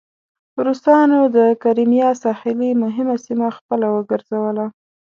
روسانو 0.65 1.19
د 1.35 1.37
کریمیا 1.63 2.09
ساحلي 2.23 2.71
مهمه 2.83 3.15
سیمه 3.25 3.47
خپله 3.57 3.87
وګرځوله. 3.95 4.65